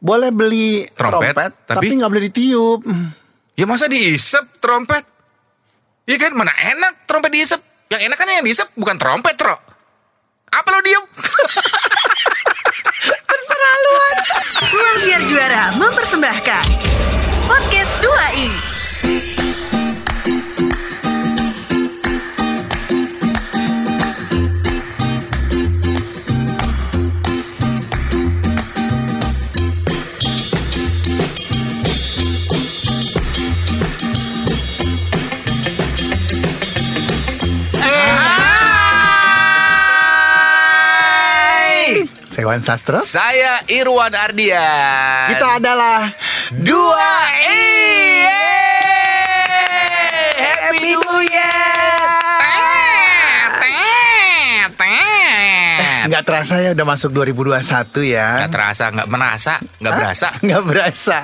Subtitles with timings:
[0.00, 2.80] Boleh beli Trompet, trompet, tapi- nggak boleh ditiup.
[3.54, 5.06] Ya masa diisep trompet?
[6.04, 7.60] Iya kan mana enak trompet diisep.
[7.88, 9.54] Yang enak kan yang diisep bukan trompet, Tro.
[10.50, 11.04] Apa lo diem?
[14.74, 16.64] Ruang Siar Juara mempersembahkan
[17.46, 18.73] Podcast 2i
[42.44, 42.60] Hai.
[42.60, 43.00] Sewan Sastro.
[43.00, 45.32] Saya Irwan Ardian.
[45.32, 46.12] Kita adalah
[46.52, 47.08] dua
[47.40, 48.20] i.
[50.36, 51.56] Happy New Year.
[54.76, 56.04] Tet.
[56.04, 58.36] nggak terasa ya udah masuk 2021 ya.
[58.36, 60.28] Nggak terasa, nggak merasa, nggak berasa.
[60.44, 61.18] Nggak berasa.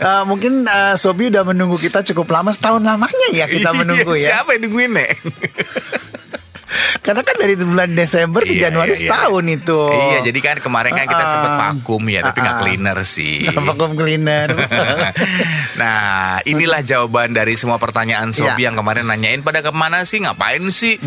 [0.00, 4.24] Eh, mungkin eh, Sobi udah menunggu kita cukup lama setahun lamanya ya kita menunggu Iya,
[4.24, 4.28] ya.
[4.40, 5.10] Siapa yang nungguin, Nek?
[7.00, 9.08] Karena kan dari bulan Desember ke Iya, Januari iya, iya.
[9.08, 9.80] setahun itu.
[9.90, 12.64] Iya, jadi kan kemarin kan kita Ah, sempat vakum ya, tapi nggak ah, ah.
[12.64, 13.34] cleaner sih.
[13.68, 14.48] vakum cleaner.
[15.80, 18.70] nah, inilah jawaban dari semua pertanyaan Sobi Iya.
[18.70, 20.98] yang kemarin nanyain pada ke mana sih, ngapain sih,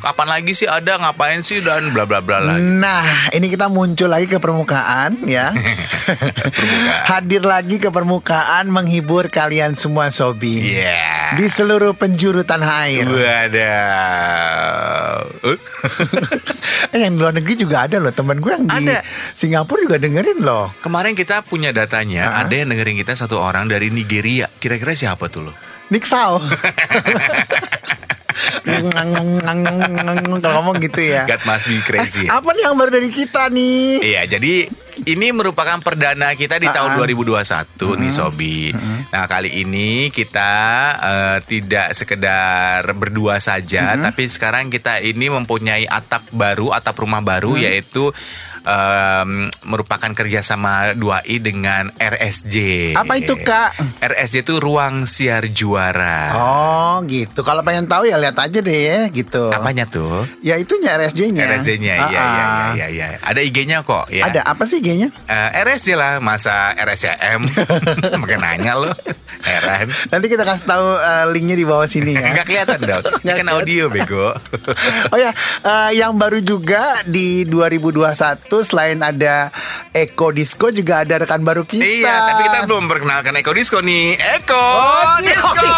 [0.00, 2.56] kapan lagi sih ada, ngapain sih dan bla bla bla lah.
[2.56, 5.50] Nah, ini kita muncul lagi ke permukaan ya.
[6.54, 7.02] Permukaan.
[7.04, 10.76] Hadir lagi ke permukaan menghibur kalian semua Sobi.
[10.76, 11.36] Iya.
[11.36, 13.04] Di seluruh penjuru tanah air.
[13.06, 13.62] Waduh.
[15.44, 15.58] Eh?
[16.94, 19.02] eh, yang di luar negeri juga ada loh teman gue yang di Ada.
[19.32, 20.72] Singapura juga dengerin loh.
[20.80, 22.42] Kemarin kita punya datanya, Ah.
[22.46, 24.48] ada yang dengerin kita satu orang dari Nigeria.
[24.48, 25.52] Kira-kira siapa tuh lo?
[25.92, 26.40] Nick Sao.
[28.62, 31.26] Kalau ngomong gitu ya.
[31.26, 32.24] God must be crazy.
[32.24, 34.00] Eh, apa nih yang baru dari kita nih?
[34.04, 34.68] Iya, jadi
[35.04, 37.02] ini merupakan perdana kita di tahun Ah, ah.
[37.02, 38.58] 2021 nih Sobi.
[39.10, 40.52] Nah, kali ini kita
[40.94, 47.58] eh, tidak sekedar berdua saja, tapi sekarang kita ini mempunyai atap baru, atap rumah baru
[47.58, 48.14] yaitu
[48.64, 52.56] em, merupakan kerjasama 2i dengan RSJ.
[52.96, 53.76] Apa itu, Kak?
[54.00, 56.32] RSJ itu Ruang Siar Juara.
[56.34, 57.44] Oh gitu.
[57.44, 59.52] Kalau pengen tahu ya lihat aja deh ya gitu.
[59.52, 60.24] Apanya tuh?
[60.40, 61.44] Ya itunya RSJ-nya.
[61.44, 63.06] RSJ-nya, iya, iya, iya, iya, iya.
[63.20, 64.08] Ada IG-nya kok.
[64.08, 64.28] Ya.
[64.28, 65.12] Ada apa sih IG-nya?
[65.28, 67.44] Eh, RSJ lah, masa RSCM
[68.20, 68.90] Makin nanya lo
[69.44, 72.32] Heran Nanti kita kasih tahu eh, linknya di bawah sini ya.
[72.32, 74.32] Nggak kelihatan dong Ini kan audio bego
[75.12, 75.30] Oh ya,
[75.64, 79.48] eh, yang baru juga di 2021 selain ada
[79.90, 81.80] Eko Disco juga ada rekan baru kita.
[81.80, 85.32] Iya tapi kita belum perkenalkan Eko Disco nih Eko Oh, iya.
[85.32, 85.74] Disco Enakan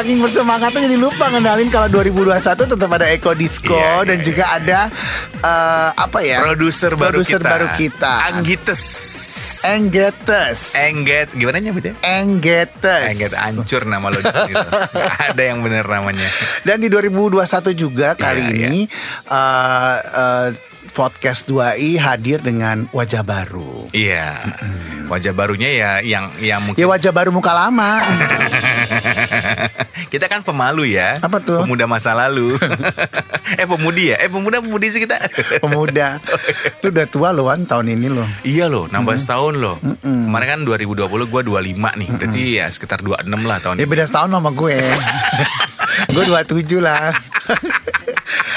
[0.00, 2.40] saking bersemangatnya jadi lupa ngenalin kalau 2021
[2.72, 4.80] tetap ada Eko Disco Iya, dan iya, juga ada
[5.44, 6.40] eh, apa ya?
[6.40, 8.32] Produser baru kita baru kita.
[8.32, 8.82] Anggites
[9.60, 10.72] Enggetes.
[10.72, 11.92] Engget Gimana nyebutnya?
[12.00, 13.12] Enggetes.
[13.12, 14.24] Engget hancur nama lo di.
[14.56, 16.24] Nggak ada yang bener namanya
[16.64, 17.44] Dan di 2021
[17.76, 18.88] juga kali Iya, ini
[19.28, 20.48] eh, eh,
[20.90, 23.86] podcast 2i hadir dengan wajah baru.
[23.90, 24.36] Iya
[25.10, 27.98] Wajah barunya ya yang yang mungkin Ya wajah baru muka lama.
[30.12, 31.18] kita kan pemalu ya.
[31.18, 31.66] Apa tuh?
[31.66, 32.54] Pemuda masa lalu.
[33.60, 34.22] eh pemudi ya?
[34.22, 35.18] Eh pemuda pemudi sih kita.
[35.58, 36.22] Pemuda.
[36.82, 38.26] Lu udah tua loh Wan tahun ini loh.
[38.46, 39.76] iya loh, nambah setahun loh.
[40.02, 42.08] Kemarin kan 2020 gue 25 nih.
[42.14, 43.90] Berarti ya sekitar 26 lah tahun Ya ini.
[43.90, 44.78] beda setahun sama gue.
[46.14, 47.10] gue 27 lah.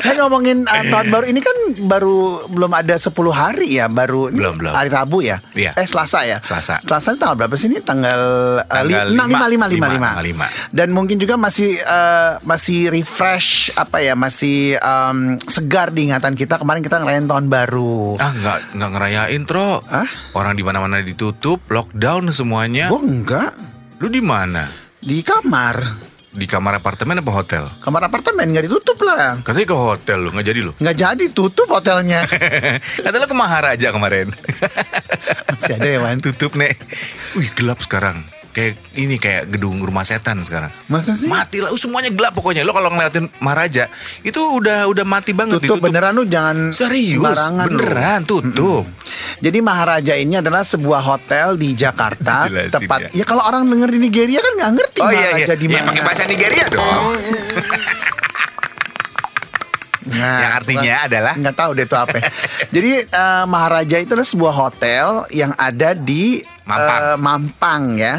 [0.03, 4.55] Eh ngomongin uh, tahun baru ini kan baru belum ada 10 hari ya baru Belum,
[4.55, 4.73] belum.
[4.73, 5.39] hari Rabu ya.
[5.51, 5.73] Iya.
[5.73, 6.37] Eh Selasa ya.
[6.39, 6.79] Selasa.
[6.79, 7.79] Selasa tanggal berapa sih ini?
[7.79, 8.21] Tanggal
[8.65, 9.47] Tanggal li- lima.
[9.47, 9.87] 5 5 5 Lima,
[10.19, 10.45] 5 lima.
[10.69, 16.55] Dan mungkin juga masih uh, masih refresh apa ya masih um, segar di ingatan kita
[16.55, 18.19] kemarin kita ngerayain tahun baru.
[18.19, 19.79] Ah nggak nggak ngerayain tro.
[19.83, 20.07] Hah?
[20.33, 22.87] Orang di mana-mana ditutup, lockdown semuanya.
[22.87, 23.51] Gue enggak
[23.97, 24.67] Lu di mana?
[24.99, 26.11] di kamar.
[26.33, 27.69] Di kamar apartemen apa hotel?
[27.77, 29.37] Kamar apartemen nggak ditutup lah.
[29.45, 30.73] Katanya ke hotel lu, nggak jadi lu.
[30.81, 32.25] Nggak jadi tutup hotelnya.
[33.05, 34.33] Kata lu ke Maharaja kemarin.
[35.53, 36.17] Masih ada ya Wan.
[36.17, 36.73] Tutup nek.
[37.37, 38.25] Wih gelap sekarang.
[38.53, 40.69] Kayak ini kayak gedung rumah setan sekarang.
[40.85, 41.25] Masa sih?
[41.25, 42.61] Mati lah, uh, semuanya gelap pokoknya.
[42.61, 43.89] Lo kalau ngeliatin Maharaja
[44.21, 45.57] itu udah udah mati banget.
[45.57, 45.83] Tutup ditutup.
[45.83, 47.81] beneran lu jangan Serius, sembarangan lu.
[47.81, 48.85] beneran tutup.
[49.39, 52.99] Jadi Maharaja ini adalah sebuah hotel di Jakarta Jelasin tepat.
[53.09, 53.09] ya.
[53.11, 55.73] Ya kalau orang denger di Nigeria kan nggak ngerti Oh iya iya, Maharaja di ya,
[55.73, 55.87] mana.
[55.89, 56.85] pakai bahasa Nigeria dong.
[60.03, 62.19] Nah, yang artinya adalah nggak tahu deh itu apa.
[62.75, 66.99] Jadi eh, Maharaja itu adalah sebuah hotel yang ada di Mampang.
[66.99, 68.15] eh, Mampang ya.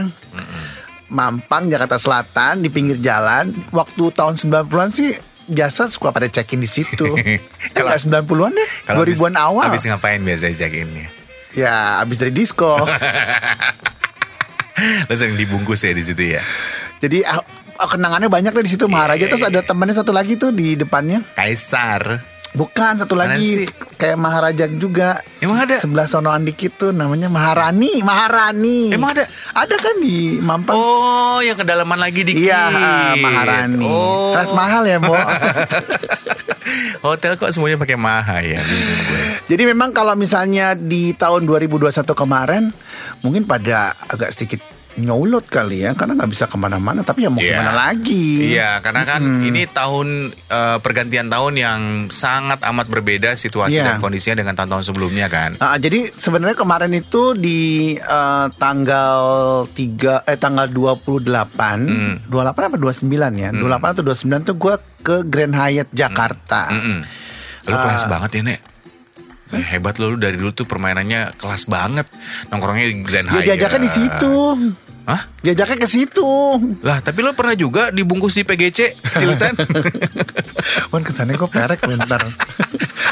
[1.06, 3.52] Mampang Jakarta Selatan di pinggir jalan.
[3.70, 5.14] Waktu tahun 90-an sih
[5.44, 7.04] biasa suka pada check-in di situ.
[7.76, 9.66] Kalau- Kalau 90-an deh, 2000-an habis- awal.
[9.68, 11.06] Habis ngapain biasanya check-innya?
[11.54, 12.74] Ya, abis dari disco.
[15.06, 16.42] Lo sering dibungkus ya di situ ya.
[16.98, 17.38] Jadi ah,
[17.78, 19.22] kenangannya banyak deh di situ Maharaja.
[19.22, 21.22] Iya, Terus iya, ada temannya satu lagi tuh di depannya.
[21.36, 22.33] Kaisar.
[22.54, 23.66] Bukan satu lagi
[23.98, 25.18] kayak Maharaja juga.
[25.42, 25.82] Emang ada?
[25.82, 28.94] Sebelah sonoan dikit tuh namanya Maharani, Maharani.
[28.94, 29.26] Emang ada?
[29.58, 30.78] Ada kan di Mampang.
[30.78, 32.46] Oh, yang kedalaman lagi dikit.
[32.46, 33.90] Iya, ah, Maharani.
[33.90, 34.38] Oh.
[34.38, 35.18] Kelas mahal ya, Bo.
[37.04, 38.62] Hotel kok semuanya pakai maha ya?
[39.44, 42.72] Jadi memang kalau misalnya di tahun 2021 kemarin
[43.20, 44.64] mungkin pada agak sedikit
[44.96, 47.58] nyolot kali ya karena nggak bisa ke mana-mana tapi ya mau Iya.
[47.58, 53.76] gimana lagi Iya, karena kan ini tahun eh, pergantian tahun yang sangat amat berbeda situasi
[53.76, 53.84] Iya.
[53.84, 55.58] dan kondisinya dengan tahun-tahun sebelumnya kan.
[55.58, 57.60] Ah, jadi sebenarnya kemarin itu di
[57.94, 59.20] eh, tanggal
[59.68, 62.30] 3 eh tanggal 28 28
[62.64, 66.98] apa 29 ya 28 atau 29 tuh gue ke Grand Hyatt Jakarta Mm-mm.
[67.64, 68.60] Lu kelas banget ya, Nek.
[69.52, 72.08] Eh, hebat lo lu dari dulu tuh permainannya kelas banget.
[72.48, 73.46] Nongkrongnya di Grand dia Hyatt.
[73.46, 74.34] diajaknya di situ
[75.04, 75.20] Hah?
[75.44, 76.24] diajaknya ke situ
[76.80, 79.52] Lah, tapi lo pernah juga dibungkus di PGC Cilten?
[80.88, 82.24] Wan kesannya kok perek bentar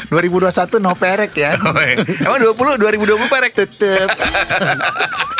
[0.09, 2.01] 2021 no perek ya Oh, iya.
[2.25, 4.09] Emang 20 2020 perek Tetep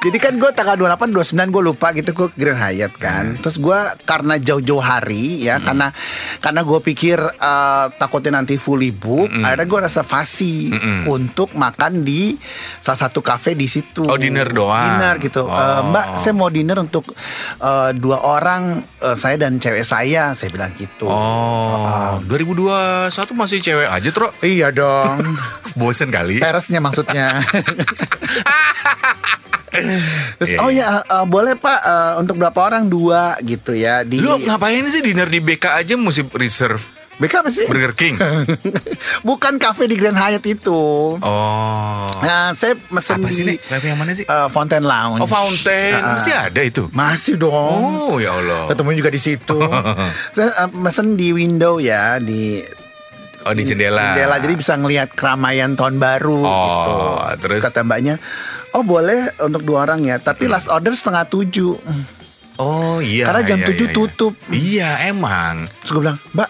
[0.00, 3.36] Jadi kan gue tanggal 28, 29 gue lupa gitu gue Grand Hyatt kan.
[3.36, 5.92] Terus gue karena jauh-jauh hari ya karena
[6.40, 10.54] karena gue pikir eh, takutnya nanti fully book, akhirnya gue reservasi
[11.04, 12.32] untuk makan di
[12.80, 14.08] salah satu cafe di situ.
[14.08, 14.96] Oh, dinner doang.
[14.96, 15.44] Dinner gitu.
[15.44, 15.52] Oh.
[15.52, 17.12] Eh, Mbak, saya mau dinner untuk
[17.60, 21.12] eh, dua orang eh, saya dan cewek saya, saya bilang gitu.
[21.12, 24.32] Oh, 2021 masih cewek aja, Tro.
[24.40, 25.20] Iya dong.
[25.78, 26.40] Bosen kali.
[26.40, 27.36] Peresnya maksudnya.
[30.36, 34.18] Terus Iya, oh ya eh, boleh Pak eh, untuk berapa orang dua gitu ya di
[34.18, 36.82] Lu ngapain sih dinner di BK aja mesti reserve
[37.16, 37.68] BK apa sih?
[37.68, 38.16] Burger King?
[39.28, 41.20] Bukan cafe di Grand Hyatt itu.
[41.20, 42.08] Oh.
[42.16, 43.56] Nah, saya mesen Apa sih, di Nek?
[43.60, 44.24] Cafe yang mana sih?
[44.24, 45.20] eh, Fountain Lounge.
[45.20, 45.92] Oh, Fountain.
[45.94, 46.12] Ah, ah.
[46.16, 46.88] Masih ada itu?
[46.90, 47.52] Masih dong.
[48.08, 48.72] Oh, ya Allah.
[48.72, 49.58] Ketemu juga di situ.
[50.34, 52.64] saya eh, mesen di window ya di
[53.40, 54.16] Oh, di jendela.
[54.16, 56.92] Jendela jadi bisa ngelihat keramaian tahun baru Oh, gitu.
[57.40, 57.60] terus?
[57.64, 58.20] kata mbaknya,
[58.74, 61.76] oh boleh untuk dua orang ya, tapi last order setengah tujuh.
[62.60, 63.24] Oh, iya.
[63.24, 63.88] Karena jam iya, 7 iya, iya.
[63.88, 64.32] tutup.
[64.52, 65.64] Iya, emang.
[65.80, 66.48] Terus gue bilang, mbak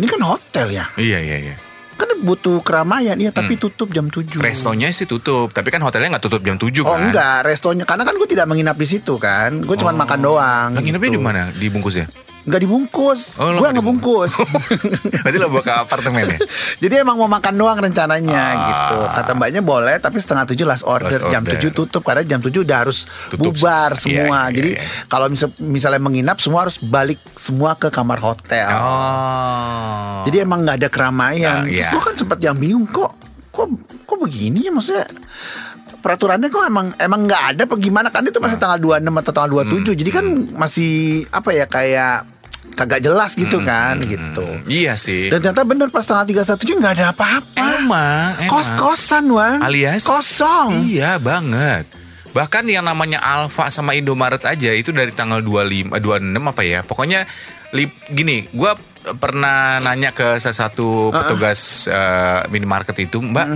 [0.00, 1.54] ini kan hotel ya, Iya, iya, iya.
[2.00, 6.24] kan butuh keramaian ya, tapi tutup jam 7 Restonya sih tutup, tapi kan hotelnya nggak
[6.24, 7.12] tutup jam 7 Oh kan?
[7.12, 10.68] enggak, restonya karena kan gue tidak menginap di situ kan, gue cuma makan doang.
[10.72, 11.20] Lah nginepnya gitu.
[11.20, 11.52] di mana?
[11.52, 12.08] Dibungkusnya?
[12.50, 14.32] Nggak dibungkus, Oh, gue nggak ngebungkus.
[15.22, 16.38] Berarti lo bawa ke apartemen ya?
[16.82, 18.66] Jadi emang mau makan doang rencananya Ah.
[18.66, 18.96] gitu.
[19.08, 21.06] Kata mbaknya boleh, tapi setengah tujuh last order.
[21.08, 21.54] Last Jam order.
[21.54, 24.02] tujuh tutup karena jam tujuh udah harus Tutup bubar semua.
[24.18, 24.38] semua.
[24.40, 24.82] Iya, iya, Jadi iya.
[25.06, 28.66] kalau misal, misalnya menginap semua harus balik semua ke kamar hotel.
[28.66, 30.26] Oh.
[30.26, 31.62] Jadi emang nggak ada keramaian.
[31.62, 33.14] Ah, Terus gue kan sempat yang bingung kok,
[33.48, 33.70] kok,
[34.02, 35.06] kok begini ya maksudnya.
[35.96, 39.50] Peraturannya kok emang emang nggak ada apa gimana kan itu masih tanggal 26 atau tanggal
[39.60, 40.24] 27 Jadi kan
[40.56, 40.92] masih
[41.28, 42.24] apa ya kayak
[42.76, 44.46] kagak jelas gitu kan gitu.
[44.68, 45.32] Iya sih.
[45.32, 47.66] Dan ternyata bener pas tanggal 31 juga nggak ada apa-apa.
[47.80, 48.50] Emang, emang.
[48.52, 50.04] Kos-kosan Wan Alias?
[50.04, 51.88] Kosong Iya banget.
[52.30, 56.80] Bahkan yang namanya Alfa sama Indomaret aja itu dari tanggal 25 eh, 26 apa ya?
[56.86, 57.26] Pokoknya
[57.74, 58.78] lip, gini, gua
[59.18, 63.46] pernah nanya ke salah satu petugas eh, minimarket itu, "Mbak,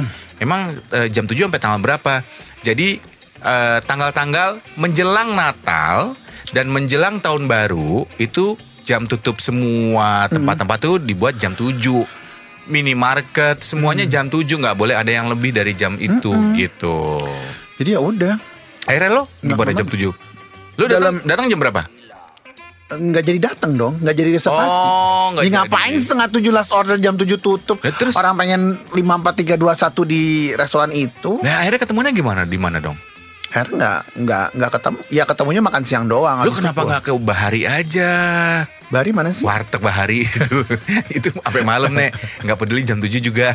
[0.43, 2.27] emang eh, jam 7 sampai tanggal berapa?"
[2.67, 2.99] Jadi
[3.45, 6.19] eh, tanggal-tanggal menjelang Natal
[6.51, 11.73] dan menjelang tahun baru itu jam tutup semua tempat-tempat tuh dibuat jam 7
[12.65, 17.21] minimarket semuanya jam 7 nggak boleh ada yang lebih dari jam itu gitu.
[17.75, 18.37] Jadi ya udah
[18.85, 19.81] Akhirnya lo gimana apa-apa.
[19.81, 20.13] jam 7?
[20.77, 21.83] Lo datang datang jam berapa?
[22.85, 25.57] nggak jadi datang dong nggak jadi reservasi Oh, Ya, jadi.
[25.57, 28.15] ngapain setengah tujuh last order jam tujuh tutup Ya, terus?
[28.15, 32.45] Orang pengen lima empat tiga dua satu di restoran itu Nah, akhirnya ketemunya gimana?
[32.45, 32.95] Di mana dong?
[33.55, 37.63] Akhirnya nggak nggak nggak ketemu ya ketemunya makan siang doang Lu kenapa nggak ke Bahari
[37.63, 38.11] aja?
[38.85, 40.59] Bari mana sih Warteg Bahari itu
[41.09, 42.11] itu sampai malam nih,
[42.43, 43.55] nggak peduli jam 7 juga.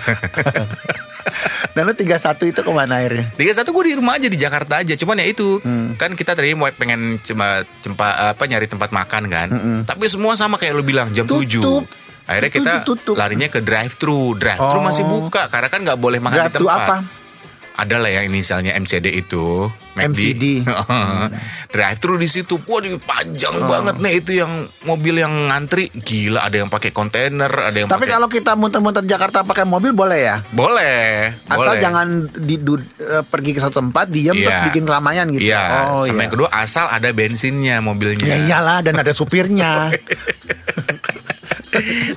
[1.75, 2.15] dan lu 31
[2.45, 5.27] itu ke mana akhirnya Tiga satu gue di rumah aja di Jakarta aja, cuman ya
[5.27, 5.93] itu Hmm.
[5.95, 9.47] kan kita tadi mau pengen cuma cempa, apa nyari tempat makan kan,
[9.83, 11.83] tapi semua sama kayak lu bilang jam Tutup.
[11.83, 13.15] 7 Akhirnya kita Tutup, tutup.
[13.17, 14.85] larinya ke drive thru, drive thru Oh.
[14.85, 16.77] masih buka karena kan nggak boleh makan drive di tempat.
[16.79, 16.95] apa
[17.75, 20.63] Ada lah yang inisialnya MCD itu, McD.
[21.73, 23.67] Drive thru di situ, wah di- panjang Oh.
[23.67, 28.03] banget nih itu yang mobil yang ngantri, gila ada yang pakai kontainer, ada yang tapi
[28.03, 31.81] pakai kalau kita muter-muter Jakarta pakai mobil boleh ya boleh, asal boleh.
[31.81, 34.65] jangan di, du- eh, pergi ke satu tempat diam terus Iya.
[34.65, 36.21] bikin keramaian gitu Iya, oh sama iya.
[36.23, 38.25] yang kedua asal ada bensinnya mobilnya.
[38.25, 39.89] ya iyalah dan ada supirnya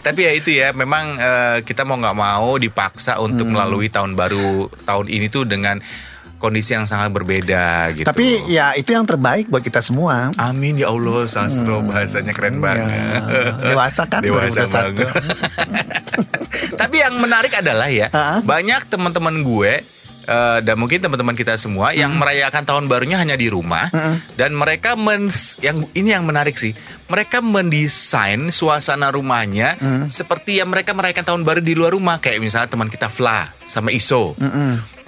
[0.03, 3.55] Tapi ya itu ya, memang eh, kita mau nggak mau dipaksa untuk Hmm.
[3.55, 4.49] melalui tahun baru
[4.83, 5.77] tahun ini tuh dengan
[6.43, 8.03] kondisi yang sangat berbeda gitu.
[8.03, 13.23] tapi ya itu yang terbaik buat kita semua Amin ya Allah, sastro bahasanya keren banget.
[13.23, 14.75] Ya, dewasa kan Dewasa 2021.
[14.75, 15.09] banget.
[16.75, 18.43] Tapi yang menarik adalah ya, Ha-ha.
[18.43, 19.73] banyak teman-teman gue
[20.23, 23.89] eh, dan mungkin teman-teman kita semua yang merayakan tahun barunya hanya di rumah
[24.35, 25.29] dan mereka men
[25.61, 26.75] yang ini yang menarik sih.
[27.07, 29.77] Mereka mendesain suasana rumahnya
[30.09, 33.89] seperti yang mereka merayakan tahun baru di luar rumah kayak misalnya teman kita Fla sama
[33.89, 34.37] Iso.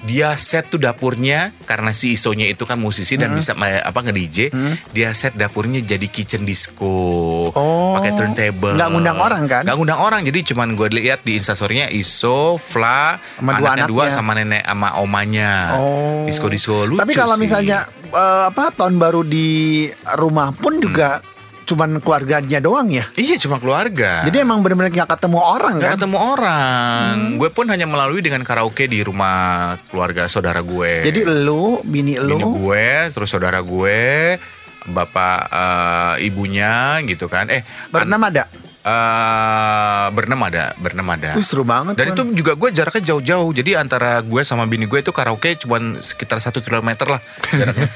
[0.04, 4.52] Dia set tuh dapurnya karena si Isonya itu kan musisi dan bisa ma- apa nge-DJ,
[4.92, 7.48] dia set dapurnya jadi kitchen disco.
[7.50, 7.96] Oh.
[7.96, 8.76] pakai turntable.
[8.76, 9.62] Nggak ngundang orang kan?
[9.64, 10.20] Nggak ngundang orang.
[10.22, 15.00] Jadi cuman gue lihat di instastorynya Iso, Fla, Sama dua anaknya dua sama nenek sama
[15.00, 15.52] omanya.
[15.80, 16.28] Oh.
[16.28, 17.48] Disco disco lucu Tapi kalau sih.
[17.48, 21.24] misalnya eh, apa tahun baru di rumah pun juga
[21.64, 23.08] cuman keluarganya doang ya.
[23.16, 24.22] Iya cuma keluarga.
[24.28, 25.98] Jadi emang benar-benar nggak ketemu orang Nggak kan?
[25.98, 27.14] ketemu orang.
[27.40, 31.08] Gue pun hanya melalui dengan karaoke di rumah keluarga saudara gue.
[31.08, 34.36] Jadi lu, bini lu, Bini gue, terus saudara gue,
[34.84, 37.48] bapak eh, ibunya gitu kan.
[37.48, 38.44] Eh, berenam ada.
[38.84, 41.30] Eh, berenam ada, berenam ada.
[41.34, 41.96] Wih, seru banget.
[41.96, 42.16] Dan Wan.
[42.16, 43.50] itu juga gue jaraknya jauh-jauh.
[43.56, 47.20] Jadi antara gue sama bini gue itu karaoke cuman sekitar satu kilometer lah.
[47.50, 47.88] jaraknya.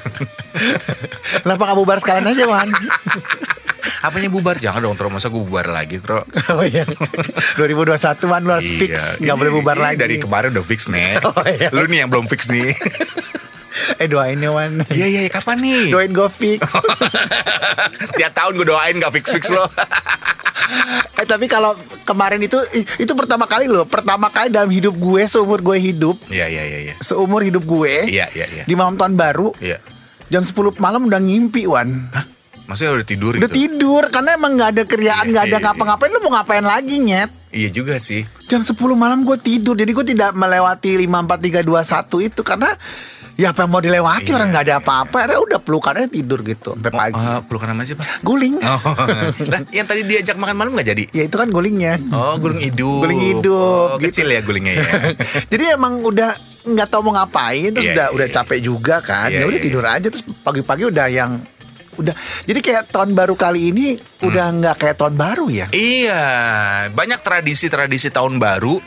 [1.45, 2.69] Kenapa nggak bubar sekalian aja, Wan?
[3.99, 4.55] Apanya bubar?
[4.59, 6.23] Jangan dong, terus masa gue bubar lagi, Tro.
[6.55, 6.83] oh iya.
[7.55, 9.79] 2021 Wan lu harus fix, nggak boleh bubar Iya.
[9.79, 9.99] Ini lagi.
[10.01, 11.21] Dari kemarin udah fix nih.
[11.23, 11.69] Oh, iya.
[11.71, 12.75] Lu nih yang belum fix nih.
[14.01, 14.83] eh doain ya, Wan.
[14.91, 15.31] Iya, iya, iya.
[15.31, 15.93] kapan nih?
[15.93, 16.59] Doain gue fix.
[18.19, 19.67] Tiap tahun gue doain gak fix-fix lo.
[21.15, 22.55] Eh tapi kalau kemarin itu
[22.97, 26.79] itu pertama kali loh, pertama kali dalam hidup gue seumur gue hidup, Iya, iya, iya,
[26.91, 26.95] iya.
[26.99, 28.07] seumur hidup gue.
[28.07, 28.63] Iya, iya, iya.
[28.63, 29.79] Di malam tahun baru, Iya.
[30.27, 32.09] jam 10 malam udah ngimpi, Wan.
[32.11, 32.25] Hah?
[32.69, 33.57] Maksudnya udah tidur Udah gitu?
[33.65, 36.95] tidur karena emang nggak ada kerjaan, Iya, nggak ada iya, ngapa-ngapain lu mau ngapain lagi
[37.01, 37.31] nyet?
[37.49, 38.29] Iya juga sih.
[38.45, 39.73] Jam 10 malam gue tidur.
[39.73, 42.69] Jadi gue tidak melewati 5 4 3 2 1 itu karena
[43.39, 45.15] ya apa yang mau dilewati Iya, orang nggak ada apa-apa.
[45.17, 47.15] Akhirnya udah pelukannya tidur gitu sampai pagi.
[47.15, 48.03] Eh, pelukan nama siapa?
[48.19, 48.59] Guling.
[48.59, 48.79] Oh,
[49.51, 51.03] nah, yang tadi diajak makan malam nggak jadi?
[51.09, 51.95] Ya itu kan gulingnya.
[52.09, 52.99] Oh, guling hidup.
[52.99, 54.11] Guling hidup, Oh, gitu.
[54.11, 54.83] kecil ya gulingnya ya.
[55.51, 58.35] Jadi emang udah nggak tahu mau ngapain terus Iya, udah iya, udah iya.
[58.35, 59.31] capek juga kan.
[59.31, 61.31] Iya, ya udah iya, tidur aja terus pagi-pagi udah yang
[61.95, 63.87] udah jadi kayak tahun baru kali ini
[64.19, 64.31] Hmm.
[64.31, 65.67] udah nggak kayak tahun baru ya.
[65.69, 66.23] Iya,
[66.91, 68.79] banyak tradisi-tradisi tahun baru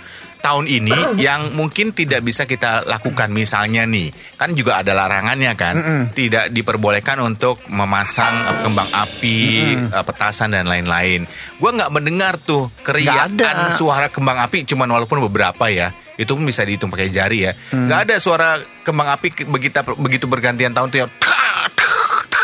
[0.42, 3.30] tahun ini yang mungkin tidak bisa kita lakukan.
[3.30, 5.74] Misalnya nih, kan juga ada larangannya kan,
[6.12, 9.40] tidak diperbolehkan untuk memasang kembang api,
[9.88, 11.24] eh, petasan dan lain-lain.
[11.62, 13.70] Gua nggak mendengar tuh keriakan ada.
[13.72, 15.94] suara kembang api, cuman walaupun beberapa ya.
[16.12, 17.52] Itu pun bisa dihitung pakai jari ya.
[17.72, 17.88] Hmm.
[17.88, 21.10] Nggak ada suara kembang api begitu begitu bergantian tahun tuh yang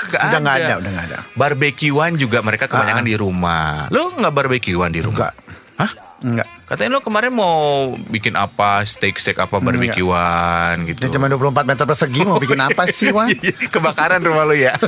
[0.08, 1.18] Nggak Udah nggak ada, udah nggak ada.
[1.36, 3.92] Barbekyuan juga mereka kebanyakan di rumah.
[3.92, 5.28] Lu nggak barbekyuan di rumah?
[5.28, 5.34] Enggak.
[5.76, 5.90] Hah?
[6.24, 6.48] Enggak.
[6.68, 11.00] Katanya lu kemarin mau bikin apa, steak-steak apa barbekyuan gitu.
[11.00, 13.32] Ya cuma 24 meter persegi mau bikin apa sih, Wan?
[13.72, 14.76] Kebakaran rumah lu ya.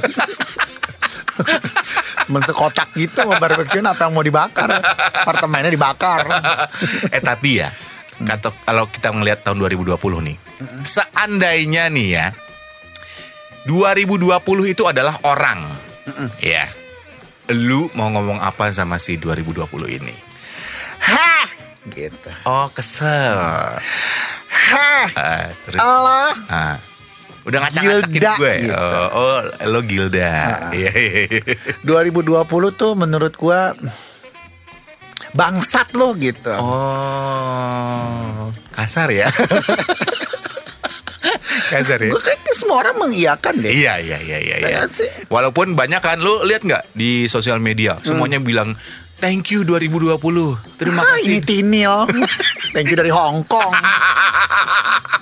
[2.30, 4.70] Cuma kotak gitu mau barbeque apa yang mau dibakar?
[5.26, 6.30] Apartemennya dibakar.
[7.16, 7.75] eh tapi ya,
[8.22, 9.99] kata kalau kita melihat tahun 2020
[10.30, 10.37] nih.
[10.87, 12.26] Seandainya nih ya
[13.66, 14.30] 2020
[14.70, 15.75] itu adalah orang.
[16.38, 16.70] Ya.
[17.50, 20.14] Lu mau ngomong apa sama si 2020 ini?
[21.02, 21.60] Hah!
[21.90, 22.30] Gitu.
[22.47, 23.37] Oh, kesel.
[24.50, 25.06] Hah!
[25.14, 26.35] Ah, terus Allah.
[26.50, 26.76] Ah.
[27.49, 28.54] Udah ngacak-ngacakin gue.
[28.68, 28.76] gitu.
[28.76, 30.70] Oh, oh, lo Gilda.
[30.76, 31.40] Iya, iya, iya.
[31.82, 33.73] 2020 tuh menurut gua
[35.32, 36.52] bangsat lo gitu.
[36.59, 39.30] Oh, kasar ya.
[41.73, 42.11] kasar ya.
[42.11, 43.73] Gue kayaknya semua orang mengiyakan deh.
[43.73, 44.56] Iya, iya, iya, iya.
[44.59, 44.80] iya.
[45.30, 48.75] Walaupun banyak kan, lu lihat nggak di sosial media, semuanya bilang
[49.21, 50.17] thank you 2020.
[50.77, 51.29] Terima Ah, kasih.
[51.29, 51.95] ini Tinil.
[52.75, 53.71] Thank you dari Hong Kong.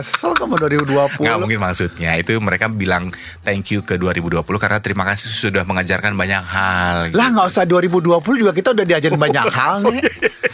[0.00, 1.20] Kesel kamu 2020.
[1.20, 3.12] Nggak mungkin maksudnya itu mereka bilang
[3.44, 7.12] thank you ke 2020 karena terima kasih sudah mengajarkan banyak hal.
[7.12, 10.00] Lah nggak usah 2020 juga kita udah diajarin banyak hal nih.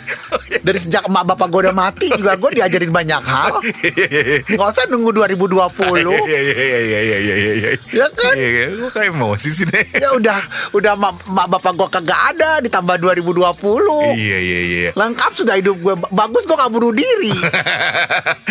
[0.66, 3.62] Dari sejak emak bapak gue udah mati juga gue diajarin banyak hal.
[4.58, 5.54] Nggak usah nunggu 2020.
[6.26, 7.70] Iya iya iya iya iya iya iya iya.
[7.94, 8.34] Ya kan?
[8.34, 8.66] Iya, iya.
[8.74, 9.86] Gue kayak emosi sih deh.
[9.94, 10.42] Ya udah
[10.74, 13.46] udah emak, emak bapak gue kagak ada ditambah 2020.
[14.18, 14.90] Iya iya iya.
[14.98, 17.30] Lengkap sudah hidup gue bagus gue gak bunuh diri.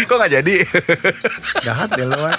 [0.08, 0.56] Kok nggak jadi?
[1.66, 2.18] Jahat ya lo.
[2.18, 2.38] Wan.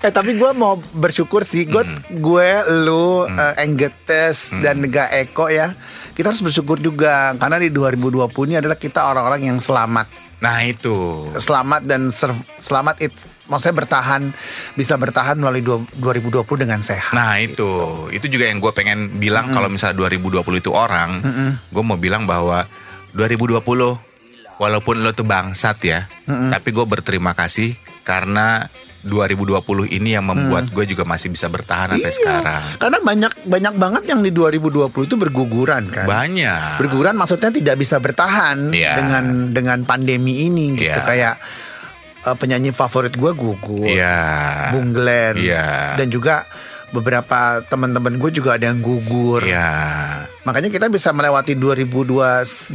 [0.00, 1.64] Eh tapi gue mau bersyukur sih.
[1.64, 2.50] Gue gue
[2.84, 5.72] lu eh, Enggetes dan Nega Eko ya.
[6.12, 10.08] Kita harus bersyukur juga karena di 2020 ini adalah kita orang-orang yang selamat.
[10.40, 11.28] Nah itu.
[11.36, 13.12] selamat dan ser- selamat it
[13.44, 14.22] maksudnya bertahan
[14.72, 17.12] bisa bertahan melalui dua- 2020 dengan sehat.
[17.12, 17.68] Nah itu,
[18.08, 21.20] itu juga yang gue pengen bilang kalau misalnya 2020 itu orang,
[21.68, 22.64] gue mau bilang bahwa
[23.12, 23.60] 2020
[24.60, 27.72] walaupun lo tuh bangsat ya, tapi gue berterima kasih
[28.04, 28.68] karena
[29.00, 32.12] 2020 ini yang membuat gue juga masih bisa bertahan sampai Iya.
[32.12, 32.62] sekarang.
[32.76, 36.04] Karena banyak banyak banget yang di 2020 itu berguguran kan.
[36.04, 36.76] Banyak.
[36.84, 39.00] Berguguran maksudnya tidak bisa bertahan Iya.
[39.00, 41.08] dengan dengan pandemi ini gitu Iya.
[41.08, 41.34] kayak
[42.20, 43.88] eh, penyanyi favorit gue gugur.
[43.88, 44.20] Iya.
[44.76, 45.40] Bung Glenn.
[45.40, 45.96] Iya.
[45.96, 46.44] Dan juga
[46.90, 49.42] beberapa teman-teman gue juga ada yang gugur.
[49.46, 49.70] Iya.
[50.42, 52.74] Makanya kita bisa melewati 2020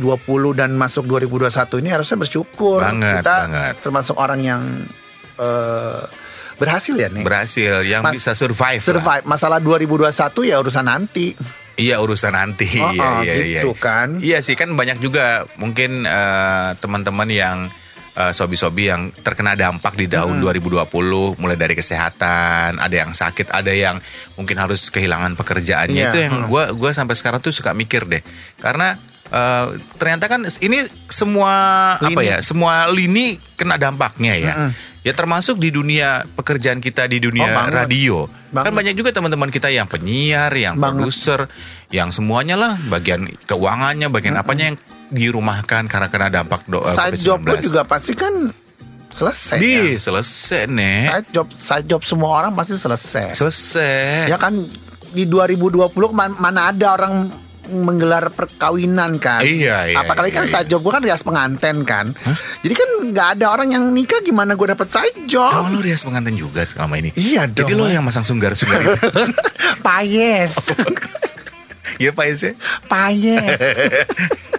[0.56, 2.80] dan masuk 2021 ini harusnya bersyukur.
[2.80, 3.74] Banget, kita banget.
[3.84, 4.62] termasuk orang yang
[5.40, 6.02] eh,
[6.56, 7.24] berhasil ya nih.
[7.28, 8.80] Berhasil yang Mas- bisa survive.
[8.80, 8.88] lah.
[8.88, 9.24] Survive.
[9.28, 10.12] Masalah 2021
[10.48, 11.36] ya urusan nanti.
[11.76, 12.80] Iya urusan nanti.
[12.80, 13.84] Oh, iya, oh, iya, gitu iya.
[13.84, 14.08] kan.
[14.24, 17.58] Iya sih kan banyak juga mungkin eh, teman-teman yang
[18.16, 20.88] eh, sobi-sobi yang terkena dampak di tahun 2020
[21.36, 24.00] mulai dari kesehatan, ada yang sakit, ada yang
[24.34, 25.96] mungkin harus kehilangan pekerjaannya.
[25.96, 26.50] Iya, Itu yang hmm.
[26.50, 28.24] gua gua sampai sekarang tuh suka mikir deh.
[28.58, 28.96] Karena
[29.28, 31.54] eh, ternyata kan ini semua
[31.98, 32.32] apa Lini.
[32.32, 32.38] ya?
[32.40, 34.54] Semua lini kena dampaknya ya.
[35.06, 37.74] Ya termasuk di dunia pekerjaan kita di dunia Oh, banget.
[37.78, 38.18] radio.
[38.50, 38.66] Banget.
[38.66, 40.98] Kan banyak juga teman-teman kita yang penyiar, yang Banget.
[40.98, 41.46] produser,
[41.94, 47.16] yang semuanya lah bagian keuangannya, bagian apanya yang dirumahkan karena kena dampak do, eh, Side
[47.16, 47.22] COVID-19.
[47.22, 48.34] job pun juga pasti kan
[49.10, 49.58] selesai.
[49.58, 50.02] Di kan?
[50.02, 51.00] selesai nih.
[51.08, 53.32] Side job, side job semua orang pasti selesai.
[53.34, 54.28] Selesai.
[54.28, 54.54] Ya kan
[55.12, 57.32] di 2020 man- mana ada orang
[57.66, 59.42] menggelar perkawinan kan?
[59.42, 62.14] Iya, iya, Apalagi kan iya, side job gue kan rias penganten kan.
[62.62, 65.50] Jadi kan nggak ada orang yang nikah gimana gue dapet side job?
[65.50, 67.10] Oh, lu rias pengantin juga selama ini.
[67.18, 67.66] Iya dong.
[67.66, 69.10] Jadi lo yang masang sunggar-sunggar itu.
[69.86, 70.54] Payes,
[72.02, 72.60] Iya Pak Ese.
[72.92, 73.40] payes.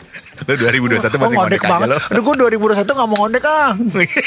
[0.46, 0.62] Lo 2021
[1.10, 1.88] Oh, masih ngondek ngondek aja banget.
[1.88, 1.98] lo.
[2.06, 3.70] Aduh gue 2021 gak mau ngondek ah.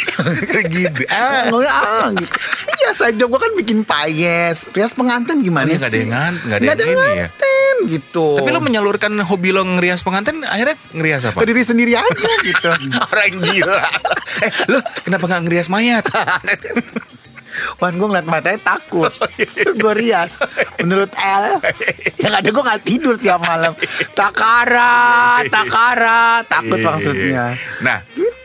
[0.75, 1.01] gitu.
[1.07, 2.35] Ah, ngondek ah gitu.
[2.75, 4.67] Iya side job gue kan bikin payes.
[4.69, 5.79] Rias pengantin gimana Oh, sih?
[5.79, 7.27] nggak ada yang ngan- nggak ada yang ini ya?
[7.79, 8.27] gitu.
[8.35, 11.39] Tapi lo menyalurkan hobi lo ngerias pengantin akhirnya ngerias apa?
[11.39, 12.67] ke diri sendiri aja gitu.
[13.07, 13.79] Orang gila.
[14.43, 16.03] eh, lo kenapa nggak ngerias mayat?
[17.79, 19.47] Wan gue ngeliat matanya takut Oh, iya.
[19.47, 20.31] Terus gue rias
[20.77, 21.63] Menurut L
[22.15, 23.71] Yang ada gue gak tidur tiap malam
[24.13, 27.45] Takara Takara Takut Iya, maksudnya
[27.79, 27.97] Nah,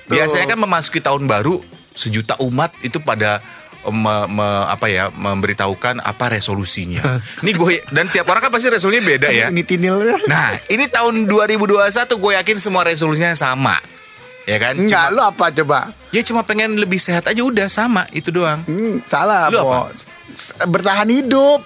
[0.04, 0.14] Gitu.
[0.14, 3.40] biasanya kan memasuki tahun baru sejuta umat itu pada
[3.86, 7.00] me- me- apa ya memberitahukan apa resolusinya.
[7.40, 9.48] Ini gue dan tiap orang kan pasti resolusinya beda ya.
[9.48, 13.80] Ini tinil Nah, ini tahun 2021 gue yakin semua resolusinya sama.
[14.44, 14.76] Ya kan?
[14.76, 15.78] Enggak Cuma- lu apa coba
[16.10, 18.62] ya cuma pengen lebih sehat aja udah sama itu doang.
[18.62, 19.66] hmm, Salah Lu Po.
[19.66, 19.78] apa?
[20.64, 21.62] Bertahan hidup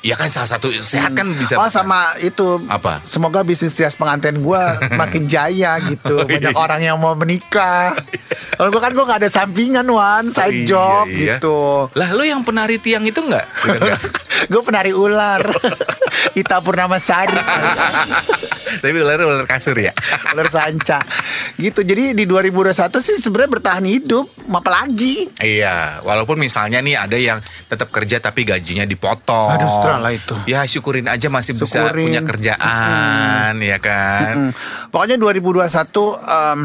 [0.00, 3.02] Ya kan salah satu sehat kan bisa Oh sama itu Apa?
[3.02, 4.62] Semoga bisnis trias pengantin gue
[4.94, 6.38] Makin jaya gitu Oh, iya.
[6.46, 7.90] Banyak orang yang mau menikah
[8.52, 11.36] Kalau gue kan gue gak ada sampingan Wan Side Iya, job iya.
[11.36, 13.50] gitu Lah, lo yang penari tiang itu enggak?
[14.46, 15.42] Gue penari ular
[16.40, 17.36] Ita Purnama Sari
[18.74, 19.94] Tapi ular ular kasur ya.
[20.32, 20.98] Ular sanca
[21.54, 27.38] Gitu jadi di 2021 sih sebenarnya bertahan hidup Apalagi Iya, walaupun misalnya nih ada yang
[27.64, 29.50] tetap kerja tapi gajinya dipotong.
[29.50, 30.34] Aduh, setelah lah itu.
[30.46, 32.06] Ya syukurin aja masih bisa Syukurin.
[32.06, 34.34] punya kerjaan, ya kan.
[34.36, 34.52] Hmm.
[34.88, 35.64] Pokoknya 2021
[36.20, 36.58] em,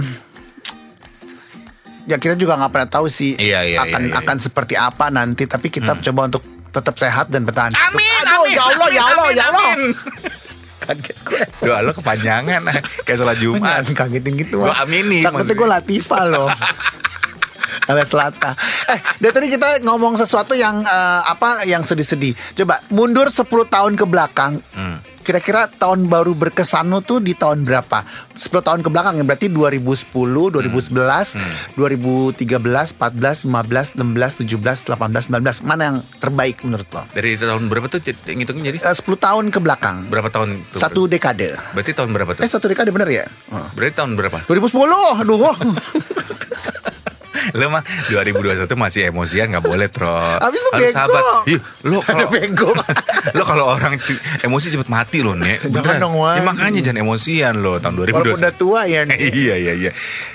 [2.06, 4.20] Ya kita juga nggak pernah tahu sih Iya, iya, akan iya, iya.
[4.22, 7.74] akan seperti apa nanti tapi kita coba untuk tetap sehat dan bertahan.
[7.74, 9.82] Amin, Aduh, amin, ya Allah ya Allah amin, ya Allah amin.
[10.80, 12.62] Kaget gue Doa lo kepanjangan
[13.04, 13.84] kayak sholat Jumat.
[13.84, 14.84] Jangan kagetin gitu Gua Wak.
[14.84, 16.48] amini Takutnya gue Latifah loh
[17.90, 18.54] Ala Selatan
[18.88, 23.94] Eh dari tadi kita ngomong sesuatu yang eh, Apa yang sedih-sedih Coba mundur 10 tahun
[23.94, 24.98] ke belakang Hmm.
[25.30, 28.02] Kira-kira tahun baru berkesan lo tuh di tahun berapa
[28.34, 32.50] 10 tahun ke belakang ya Berarti 2010 2011 2013
[32.98, 38.02] 14 15 16 17 18 19 Mana yang terbaik menurut lo Dari tahun berapa tuh
[38.02, 38.78] ngitungnya jadi?
[38.82, 40.66] Eh, 10 tahun ke belakang Berapa tahun?
[40.66, 40.82] tuh?
[40.82, 42.42] Satu dekade Berarti tahun berapa tuh?
[42.42, 43.62] Eh satu dekade bener ya Oh.
[43.78, 44.42] Berarti tahun berapa?
[44.50, 44.82] 2010
[45.22, 45.38] Aduh
[47.56, 50.14] lo mah 2021 masih emosian nggak boleh tro.
[50.40, 51.36] Habis lu Harus bego.
[51.48, 52.70] Ih, lo kalau bego.
[53.38, 53.96] lo kalau orang
[54.44, 55.60] emosi cepet mati lo nih.
[55.70, 56.16] Jangan dong.
[56.20, 58.16] Ya, makanya jangan emosian lo tahun 2021.
[58.16, 59.20] Walaupun udah tua ya nih.
[59.48, 59.92] iya iya iya.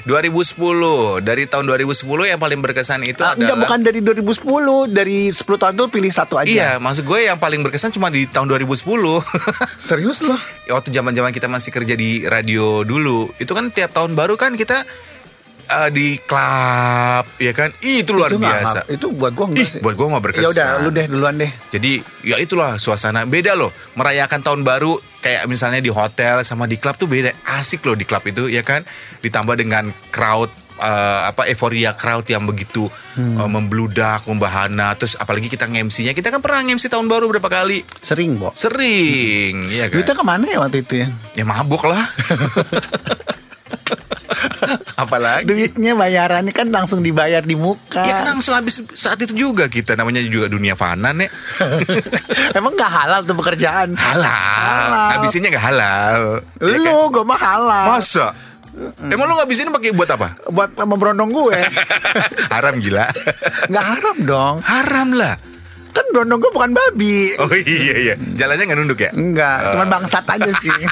[0.09, 5.19] 2010 dari tahun 2010 yang paling berkesan itu Ah, adalah enggak bukan dari 2010, dari
[5.33, 6.49] 10 tahun tuh pilih satu aja.
[6.49, 8.85] Iya, maksud gue yang paling berkesan cuma di tahun 2010.
[9.89, 10.39] Serius loh.
[10.69, 14.85] Waktu zaman-zaman kita masih kerja di radio dulu, itu kan tiap tahun baru kan kita
[15.77, 17.75] eh, di klub, ya kan?
[17.81, 18.79] Ih, itu luar itu nggak- biasa.
[18.81, 19.81] nggak- itu buat gua enggak Ih, sih.
[19.81, 20.45] buat gua mah berkesan.
[20.45, 21.51] Ya udah, lu deh duluan deh.
[21.69, 23.69] Jadi ya itulah suasana beda loh.
[23.93, 27.35] Merayakan tahun baru kayak misalnya di hotel sama di klub tuh beda.
[27.53, 28.87] Asik loh di klub itu ya kan.
[29.21, 30.91] Ditambah dengan crowd eh,
[31.25, 33.37] apa euforia crowd yang begitu Hmm.
[33.37, 34.93] eh, membludak, membahana.
[34.95, 36.11] Terus apalagi kita nge-MC-nya.
[36.13, 37.87] Kita kan pernah nge-MC tahun baru berapa kali?
[38.01, 38.51] Sering, Bo.
[38.53, 39.95] Sering, iya kan?
[39.97, 41.09] Duitnya ke mana ya waktu itu ya?
[41.33, 42.03] Ya mabuk lah.
[44.95, 45.45] Apalagi?
[45.51, 48.07] Duitnya bayarannya kan langsung dibayar di muka.
[48.07, 51.27] Ya kan langsung habis saat itu juga kita namanya juga dunia fana nih.
[52.59, 53.99] Emang nggak halal tuh pekerjaan?
[53.99, 54.31] Halal.
[54.31, 55.09] Halal.
[55.19, 56.21] Habisinnya gak halal.
[56.63, 57.11] Ya Lu, kan?
[57.11, 57.85] gue mah halal.
[57.99, 58.27] Masa?
[59.07, 60.35] Emang lu ngabisin pakai buat apa?
[60.51, 61.59] Buat memberondong gue.
[62.55, 63.07] Haram gila.
[63.71, 64.55] Nggak haram dong.
[64.67, 65.39] Haram lah.
[65.95, 67.31] Kan berondong gue bukan babi.
[67.39, 68.15] Oh iya iya.
[68.19, 69.15] Jalannya nggak nunduk ya?
[69.15, 70.75] Enggak, cuman bangsat aja sih.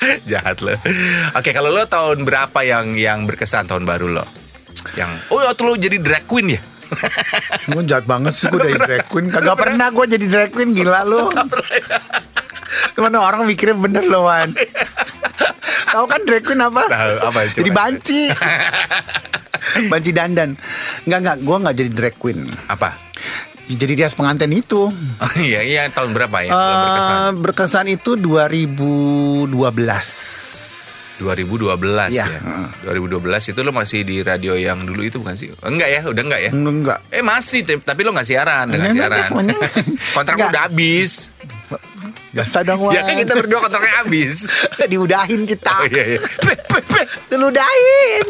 [0.30, 0.74] Jahat lo.
[1.34, 4.24] Oke, kalau lo tahun berapa yang yang berkesan tahun baru lo?
[4.94, 6.60] Yang Oh, waktu lo jadi drag queen ya?
[7.68, 9.28] Gue jahat banget sih gue dari drag queen.
[9.28, 11.28] Kagak pernah gue jadi drag queen gila lu.
[12.96, 14.48] Gimana orang mikirnya bener loh Wan.
[15.92, 16.80] Tahu kan drag queen apa?
[16.88, 17.40] Tahu, apa?
[17.52, 17.56] Coba.
[17.60, 18.22] Jadi banci.
[19.92, 20.56] banci dandan.
[21.04, 22.40] Enggak enggak, gue nggak jadi drag queen.
[22.72, 23.07] Apa?
[23.68, 24.88] Jadi rias pengantin itu.
[24.88, 26.50] Oh iya, iya tahun berapa ya?
[26.50, 27.18] lo berkesan.
[27.38, 29.52] Berkesan itu 2012.
[31.18, 31.74] 2012
[32.08, 32.24] Iya, ya.
[32.30, 32.66] heeh.
[32.86, 33.18] 2012
[33.50, 35.50] itu lo masih di radio yang dulu itu bukan sih?
[35.60, 36.50] Enggak ya, udah enggak ya?
[36.50, 36.98] Enggak.
[37.10, 39.28] Eh masih, tapi lo nggak siaran, Enggak, siaran.
[39.34, 39.60] enggak.
[40.16, 40.48] Kontrak Enggak.
[40.48, 41.34] udah habis.
[42.28, 42.88] Biasa dong.
[42.88, 44.46] Ya kan kita berdua kontraknya habis.
[44.92, 45.74] Diudahin kita.
[45.74, 46.20] Oh iya iya.
[47.26, 48.24] Diludahin.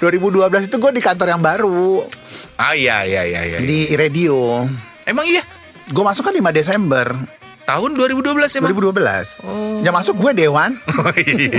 [0.00, 0.08] 2012
[0.64, 2.02] itu gue di kantor yang baru
[2.58, 3.58] Ah iya iya iya iya.
[3.62, 4.66] di radio.
[5.06, 5.46] Emang iya?
[5.88, 7.06] Gue masuk kan 5 Desember
[7.68, 8.72] Tahun 2012 emang.
[8.72, 9.84] 2012.
[9.84, 10.72] Yang masuk gue Dewan.
[10.88, 11.52] Oh, iya.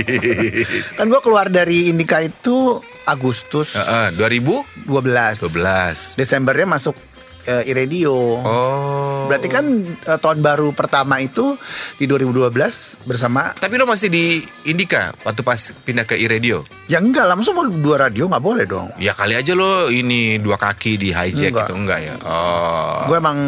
[0.98, 4.90] Kan gue keluar dari Indika itu Agustus Heeh, 2012.
[4.90, 6.18] 12.
[6.18, 6.98] Desembernya masuk
[7.46, 8.16] eh, iRadio.
[8.42, 9.28] Oh.
[9.30, 11.56] Berarti kan eh, tahun baru pertama itu
[11.96, 16.66] di 2012 bersama Tapi lo masih di Indika waktu pas pindah ke iRadio.
[16.90, 18.90] Ya enggak masa mau dua radio nggak boleh dong.
[18.98, 21.66] Ya kali aja lo ini dua kaki di hijack Enggak.
[21.70, 22.14] gitu enggak ya?
[22.26, 23.06] Oh.
[23.06, 23.38] Gue emang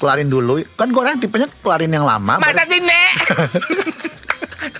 [0.00, 0.58] kelarin dulu.
[0.74, 2.38] Kan gue orang tipenya kelarin yang lama.
[2.42, 3.12] Masa sih, Nek?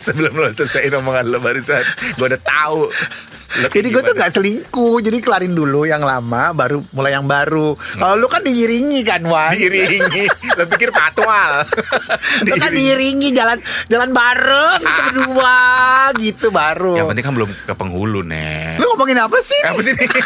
[0.06, 1.82] Sebelum lo selesai omongan lo barusan,
[2.18, 2.90] gue udah tahu.
[3.46, 8.14] Jadi gue tuh gak selingkuh Jadi kelarin dulu yang lama Baru mulai yang baru Kalau
[8.18, 10.26] lu kan diiringi kan Wan diiringi.
[10.58, 11.64] Lo pikir patwal.
[12.44, 15.56] Lu kan diiringi jalan jalan bareng Kita berdua
[16.18, 18.82] Gitu baru Yang penting kan belum ke penghulu, Nek.
[18.82, 19.60] Lu ngomongin apa sih?
[19.64, 20.06] Apa sih ini?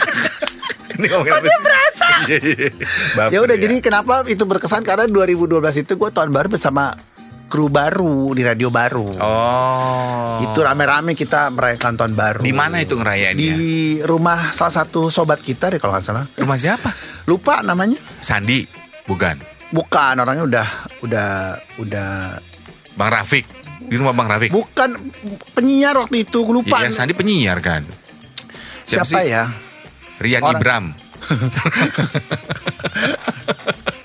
[1.00, 1.61] Ini ngomongin apa sih?
[1.62, 2.68] berasa Iya, iya.
[3.16, 5.56] Baper Ya udah jadi kenapa itu berkesan Karena 2012
[5.87, 6.92] itu gue tahun baru bersama
[7.50, 10.38] Kru baru Di radio baru Oh.
[10.40, 13.36] Itu rame-rame kita merayakan tahun baru Di mana itu ngerayainnya?
[13.36, 13.54] Di
[14.00, 16.94] rumah salah satu sobat kita deh kalau nggak salah Rumah siapa?
[17.26, 18.64] Lupa namanya Sandi,
[19.04, 19.36] bukan.
[19.68, 20.66] Bukan orangnya udah
[21.02, 21.30] Udah
[21.76, 22.38] Udah
[22.94, 23.44] Bang Rafiq.
[23.80, 24.52] Di rumah Bang Rafiq.
[24.52, 25.10] Bukan
[25.52, 26.78] penyiar waktu itu gue lupa.
[26.78, 27.82] Iya, Sandi penyiar kan.
[28.84, 29.26] Siapa sih?
[29.26, 29.48] ya?
[30.20, 30.84] Rian Orang- Ibram.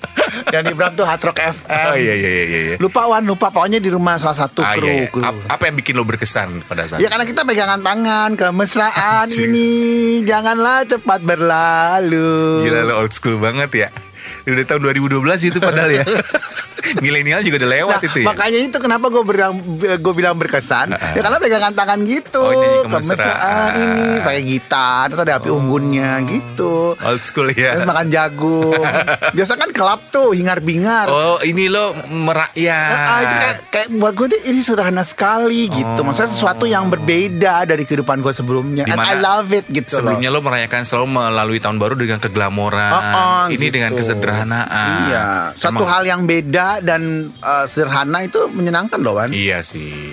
[0.55, 1.85] Dan Ibram tuh Hard Rock FM.
[1.85, 2.75] Oh iya iya iya iya.
[2.77, 4.87] Lupa Wan, lupa pokoknya di rumah salah satu Ah, kru.
[4.87, 5.07] iya, iya.
[5.09, 5.19] kru.
[5.21, 9.67] Apa yang bikin lo berkesan pada saat Ya karena kita pegangan tangan kemesraan ini
[10.23, 12.63] janganlah cepat berlalu.
[12.63, 13.89] Gila lo old school banget ya.
[14.45, 16.03] Udah tahun 2012 itu padahal ya.
[16.95, 18.25] Milenial juga udah lewat Nah, itu ya.
[18.25, 21.11] makanya itu kenapa gue bilang gue bilang berkesan Ah, ah.
[21.11, 23.69] ya karena pegangan tangan gitu Oh, ini kemesraan.
[23.75, 27.83] ini pakai gitar terus ada api unggunnya gitu Old school terus ya.
[27.83, 28.85] makan jagung
[29.35, 32.95] biasa kan kelap tuh hingar bingar Oh ini lo merakyat.
[32.95, 35.99] Ah, itu kayak, kayak buat gue tuh ini sederhana sekali gitu.
[35.99, 38.83] Maksudnya sesuatu yang berbeda dari kehidupan gue sebelumnya.
[38.83, 40.39] And Di mana I love it gitu Sebelumnya loh.
[40.39, 42.91] lo merayakan selalu melalui tahun baru dengan keglamoran.
[42.91, 43.73] Oh, oh, ini gitu.
[43.73, 44.34] dengan kesederhanaan.
[45.07, 49.31] Iya, satu Emang- hal yang beda dan uh, sederhana itu menyenangkan loh, Wan.
[49.31, 50.11] Iya sih.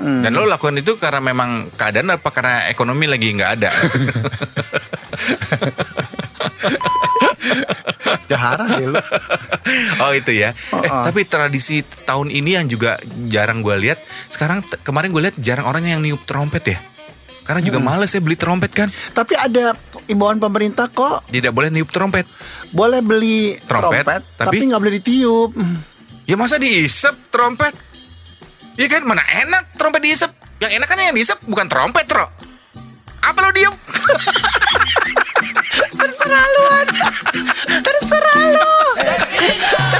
[0.00, 3.70] Dan lo lakukan itu karena memang keadaan apa karena ekonomi lagi nggak ada?
[8.30, 8.98] Jahara deh lu.
[10.02, 10.54] oh itu ya.
[10.74, 11.04] Oh, eh oh.
[11.06, 13.98] tapi tradisi tahun ini yang juga jarang gue lihat.
[14.30, 16.78] Sekarang kemarin gue lihat jarang orang yang niup trompet ya.
[17.42, 18.88] Karena juga males ya beli trompet kan.
[19.10, 19.74] Tapi ada
[20.06, 22.24] imbauan pemerintah kok Tidak boleh niup trompet.
[22.70, 25.50] boleh beli Trompet, trompet, tapi- tapi nggak boleh ditiup.
[26.24, 27.74] Ya masa diisep trompet?
[28.74, 30.30] Iya kan mana enak trompet diisep.
[30.58, 32.28] Yang enak kan yang diisep bukan trompet, Tro.
[33.20, 33.72] Apa lo diem?
[35.92, 36.64] Terserah lu,
[37.80, 39.99] terserah lu, terserah atur.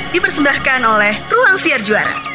[0.11, 2.30] dipersembahkan oleh Ruang Siar Juara.